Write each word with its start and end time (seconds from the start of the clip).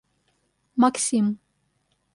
Максим 0.75 1.25